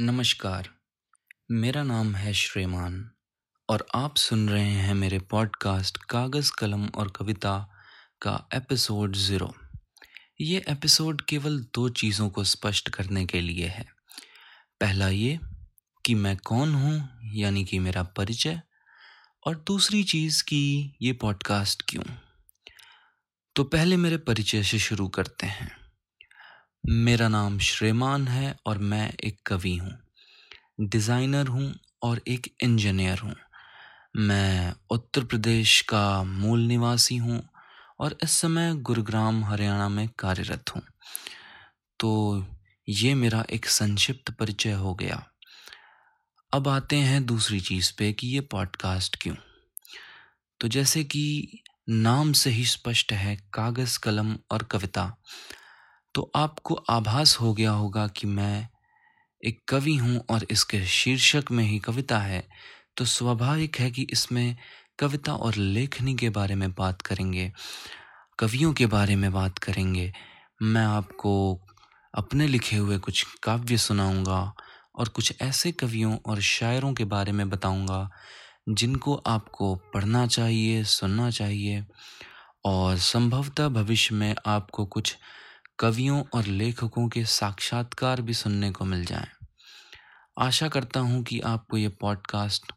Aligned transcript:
नमस्कार, 0.00 0.70
मेरा 1.50 1.82
नाम 1.82 2.14
है 2.14 2.32
श्रीमान 2.34 3.10
और 3.68 3.86
आप 3.94 4.16
सुन 4.16 4.48
रहे 4.48 4.70
हैं 4.70 4.94
मेरे 4.94 5.18
पॉडकास्ट 5.18 5.96
कागज़ 5.96 6.52
कलम 6.58 6.86
और 6.86 7.10
कविता 7.10 7.70
का 8.22 8.48
एपिसोड 8.54 9.16
ज़ीरो 9.16 9.54
ये 10.40 10.64
एपिसोड 10.68 11.22
केवल 11.22 11.66
दो 11.74 11.88
चीज़ों 11.88 12.30
को 12.30 12.44
स्पष्ट 12.44 12.88
करने 12.88 13.26
के 13.26 13.40
लिए 13.40 13.66
है। 13.66 13.86
पहला 14.80 15.08
ये 15.08 15.40
कि 16.04 16.14
मैं 16.14 16.36
कौन 16.36 16.74
हूँ, 16.74 17.20
यानी 17.24 17.64
कि 17.64 17.78
मेरा 17.78 18.02
परिचय, 18.02 18.62
और 19.46 19.56
दूसरी 19.66 20.04
चीज़ 20.04 20.44
कि 20.44 20.92
ये 21.02 21.12
पॉडकास्ट 21.12 21.82
क्यों? 21.88 22.04
तो 23.56 23.64
पहले 23.64 23.96
मेरे 23.96 24.16
परिचय 24.16 24.62
से 24.62 24.78
शुरू 24.78 25.08
करते 25.08 25.46
हैं। 25.46 25.85
मेरा 26.88 27.28
नाम 27.28 27.58
श्रीमान 27.58 28.28
है 28.28 28.56
और 28.66 28.78
मैं 28.78 29.12
एक 29.24 29.40
कवि 29.46 29.76
हूँ। 29.76 29.98
डिज़ाइनर 30.80 31.46
हूँ 31.46 31.74
और 32.02 32.20
एक 32.28 32.54
इंजीनियर 32.62 33.18
हूँ। 33.18 33.36
मैं 34.16 34.74
उत्तर 34.90 35.24
प्रदेश 35.24 35.80
का 35.80 36.22
मूल 36.22 36.60
निवासी 36.60 37.16
हूँ 37.16 37.48
और 38.00 38.18
इस 38.22 38.30
समय 38.30 38.74
गुरुग्राम, 38.74 39.44
हरियाणा 39.44 39.88
में 39.88 40.08
कार्यरत 40.18 40.64
हूँ। 40.74 40.82
तो 42.00 42.44
ये 42.88 43.14
मेरा 43.14 43.44
एक 43.50 43.66
संक्षिप्त 43.66 44.30
परिचय 44.30 44.72
हो 44.72 44.94
गया। 44.94 45.26
अब 46.52 46.68
आते 46.68 46.96
हैं 46.96 47.26
दूसरी 47.26 47.60
चीज़ 47.60 47.92
पे 47.98 48.12
कि 48.12 48.26
ये 48.26 48.40
पॉडकास्ट 48.40 49.22
क्यों? 49.22 49.36
तो 50.60 50.68
जैसे 50.68 51.04
कि 51.04 51.58
नाम 51.88 52.32
से 52.32 52.50
ही 52.50 52.64
स्पष्ट 52.64 53.12
है, 53.12 53.36
कागज़, 53.36 53.98
कलम 53.98 54.36
और 54.50 54.62
कविता। 54.62 55.16
तो 56.16 56.30
आपको 56.36 56.74
आभास 56.74 57.36
हो 57.40 57.54
गया 57.54 57.70
होगा 57.70 58.06
कि 58.08 58.26
मैं 58.26 58.68
एक 59.44 59.58
कवि 59.68 59.96
हूँ 59.96 60.24
और 60.30 60.46
इसके 60.50 60.86
शीर्षक 60.86 61.44
में 61.50 61.64
ही 61.64 61.78
कविता 61.78 62.18
है। 62.18 62.42
तो 62.96 63.04
स्वाभाविक 63.04 63.76
है 63.76 63.90
कि 63.90 64.06
इसमें 64.10 64.56
कविता 64.98 65.34
और 65.34 65.54
लेखनी 65.54 66.14
के 66.14 66.30
बारे 66.30 66.54
में 66.54 66.72
बात 66.72 67.02
करेंगे, 67.02 67.52
कवियों 68.38 68.72
के 68.72 68.86
बारे 68.86 69.16
में 69.16 69.32
बात 69.32 69.58
करेंगे। 69.58 70.12
मैं 70.62 70.84
आपको 70.84 71.60
अपने 72.14 72.46
लिखे 72.46 72.76
हुए 72.76 72.98
कुछ 72.98 73.26
काव्य 73.42 73.76
सुनाऊँगा 73.76 74.54
और 74.96 75.08
कुछ 75.08 75.32
ऐसे 75.42 75.72
कवियों 75.72 76.18
और 76.26 76.40
शायरों 76.40 76.94
के 76.94 77.04
बारे 77.04 77.32
में 77.32 77.50
बताऊँगा, 77.50 78.08
जिनको 78.68 79.14
आपको 79.14 79.74
पढ़ना 79.94 80.26
चाहिए, 80.26 80.84
सुनना 80.84 81.30
चाहिए 81.30 81.84
और 82.64 82.96
संभवतः 82.96 83.68
भविष्य 83.68 84.14
में 84.14 84.34
आपको 84.46 84.86
कुछ 84.86 85.16
कवियों 85.78 86.22
और 86.34 86.46
लेखकों 86.46 87.08
के 87.08 87.24
साक्षात्कार 87.24 88.20
भी 88.22 88.34
सुनने 88.34 88.70
को 88.70 88.84
मिल 88.84 89.04
जाएँ। 89.04 89.26
आशा 90.38 90.68
करता 90.68 91.00
हूँ 91.00 91.22
कि 91.22 91.40
आपको 91.40 91.76
ये 91.76 91.88
पॉडकास्ट 92.00 92.72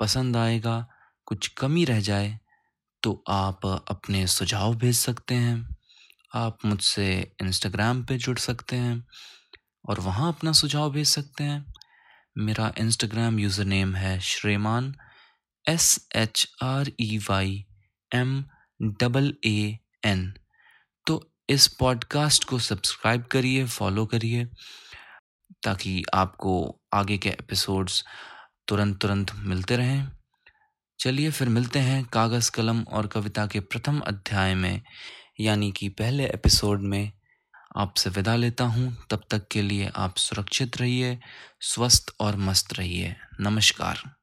पसंद 0.00 0.36
आएगा, 0.36 0.86
कुछ 1.26 1.48
कमी 1.48 1.84
रह 1.84 2.00
जाए 2.00 2.38
तो 3.02 3.22
आप 3.28 3.66
अपने 3.66 4.26
सुझाव 4.26 4.74
भेज 4.74 4.96
सकते 4.96 5.34
हैं। 5.34 5.76
आप 6.34 6.64
मुझसे 6.64 7.06
इंस्टाग्राम 7.42 8.04
पे 8.04 8.16
जुड़ 8.18 8.38
सकते 8.38 8.76
हैं 8.76 9.04
और 9.88 10.00
वहाँ 10.00 10.28
अपना 10.28 10.52
सुझाव 10.52 10.90
भेज 10.92 11.06
सकते 11.08 11.44
हैं। 11.44 11.64
मेरा 12.36 12.72
इंस्टाग्राम 12.78 13.38
यूज़र 13.38 13.64
नेम 13.64 13.94
है 13.96 14.18
Shreman 14.20 14.94
S 15.64 16.08
H 16.16 16.46
R 16.62 16.90
E 17.00 17.18
Y 17.28 17.64
M 18.12 18.44
double 18.80 19.34
A 19.44 19.78
N 20.04 20.32
इस 21.48 21.66
पॉडकास्ट 21.66 22.44
को 22.44 22.58
सब्सक्राइब 22.58 23.24
करिए, 23.24 23.66
फॉलो 23.66 24.06
करिए, 24.06 24.44
ताकि 25.62 26.04
आपको 26.14 26.80
आगे 26.94 27.18
के 27.18 27.28
एपिसोड्स 27.28 28.04
तुरंत 28.68 29.00
तुरंत 29.00 29.32
मिलते 29.34 29.76
रहें। 29.76 30.08
चलिए 31.00 31.30
फिर 31.30 31.48
मिलते 31.48 31.78
हैं 31.78 32.04
कागज़, 32.04 32.50
कलम 32.50 32.82
और 32.82 33.06
कविता 33.06 33.46
के 33.46 33.60
प्रथम 33.60 34.00
अध्याय 34.00 34.54
में, 34.54 34.82
यानी 35.40 35.72
कि 35.72 35.88
पहले 35.88 36.26
एपिसोड 36.26 36.80
में। 36.80 37.12
आपसे 37.76 38.10
विदा 38.10 38.36
लेता 38.36 38.64
हूँ। 38.64 39.06
तब 39.10 39.24
तक 39.30 39.48
के 39.48 39.62
लिए 39.62 39.90
आप 39.96 40.16
सुरक्षित 40.16 40.76
रहिए, 40.76 41.20
स्वस्थ 41.60 42.10
और 42.20 42.36
मस्त 42.36 42.74
रहिए। 42.74 43.16
नमस्कार। 43.40 44.21